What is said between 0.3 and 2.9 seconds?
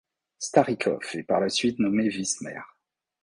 Starikov est par la suite nommé vice-maire.